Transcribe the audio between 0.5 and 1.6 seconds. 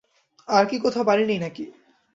আর কি কোথাও বাড়ি নেই